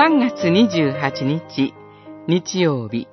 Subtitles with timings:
[0.00, 1.74] 3月28日、
[2.26, 3.06] 日曜日、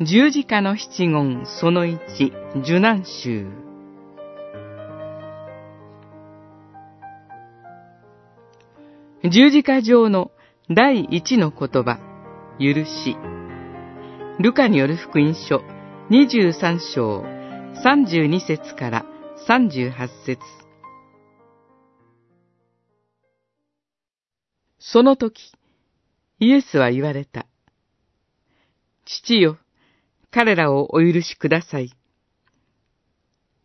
[0.00, 3.46] 十字架の七言その一、受難集。
[9.22, 10.32] 十字架上の
[10.68, 12.00] 第一の言葉、
[12.58, 13.16] 許し。
[14.40, 15.62] ルカによる福音書
[16.10, 17.20] 23章
[17.84, 19.06] 32節から
[19.46, 20.40] 38節
[24.80, 25.52] その時、
[26.40, 27.46] イエスは言われた。
[29.04, 29.58] 父よ、
[30.30, 31.92] 彼らをお許しください。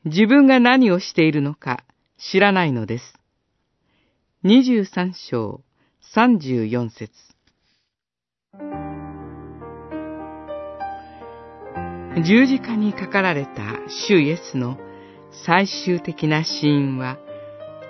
[0.06, 1.84] 自分が何をしているのか
[2.18, 3.14] 知らないのです。
[4.44, 5.62] 23章
[6.16, 7.12] 34節
[12.24, 14.78] 十字架にかかられた主イエスの
[15.46, 17.18] 最終的な死因は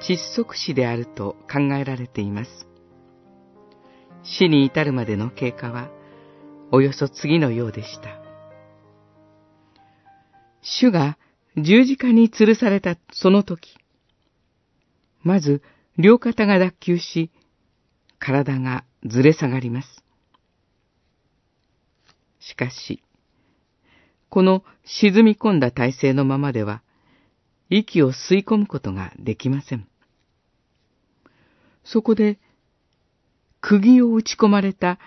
[0.02, 2.69] 窒息死であると考えられています。
[4.24, 5.90] 死に至るまでの経過は
[6.72, 8.20] およそ次のようでした。
[10.62, 11.18] 主が
[11.58, 13.78] 十字架に吊るされたその時、
[15.24, 15.62] まず
[15.98, 17.32] 両肩が脱臼し、
[18.20, 20.04] 体がずれ下がります。
[22.40, 23.04] しかし、
[24.30, 26.82] この沈み込んだ体勢のままでは、
[27.70, 29.88] 息を吸い込むことができません。
[31.84, 32.40] そこで、
[33.62, 35.00] 釘を打ち込まれた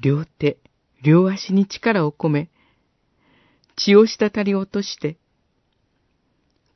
[0.00, 0.58] 両手、
[1.02, 2.50] 両足に力を込め、
[3.76, 5.16] 血を滴り落として、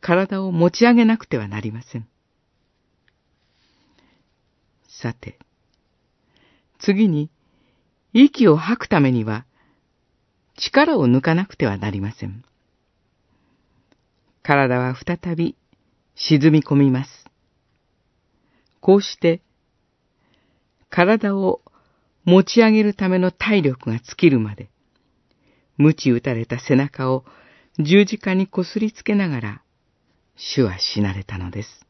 [0.01, 2.07] 体を持ち上げなくてはなりません。
[4.89, 5.39] さて、
[6.79, 7.31] 次に、
[8.13, 9.47] 息を吐くためには、
[10.57, 12.45] 力を抜かなくてはなりません。
[14.43, 15.57] 体は再び
[16.15, 17.25] 沈み込みます。
[18.81, 19.41] こうして、
[20.95, 21.61] 体を
[22.25, 24.69] 持ち上げるための体力が尽きるまで、
[25.77, 27.25] 鞭打たれた背中を
[27.81, 29.63] 十字架にこすりつけながら、
[30.37, 31.85] 主は死なれたのです。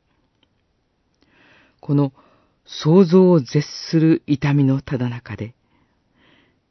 [1.81, 2.15] この
[2.65, 5.55] 想像を絶する痛みのただ中で、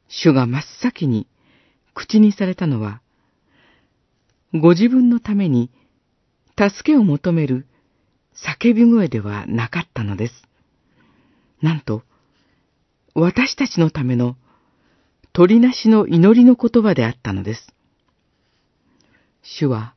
[0.08, 1.28] 主が真っ先に
[1.94, 3.00] 口にされたのは、
[4.52, 5.70] ご自分のために
[6.58, 7.68] 助けを求める
[8.34, 10.34] 叫び声ではなかったのです。
[11.62, 12.02] なんと、
[13.14, 14.36] 私たちのための
[15.32, 17.72] 鳥なしの祈りの言葉であったのです。
[19.42, 19.94] 主は、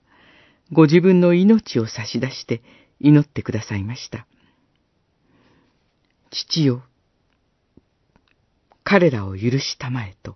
[0.72, 2.62] ご自分の命を差し出して
[3.00, 4.28] 祈ってくださいました。
[6.30, 6.84] 父よ、
[8.84, 10.36] 彼らを許したまえと。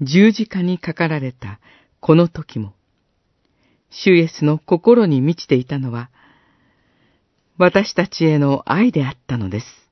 [0.00, 1.58] 十字架にかかられた
[2.00, 2.74] この時も、
[3.90, 6.10] 主イエスの心に満ちていたのは、
[7.56, 9.83] 私たちへの愛であったのです。